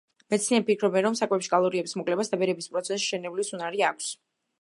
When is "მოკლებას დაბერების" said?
1.99-2.69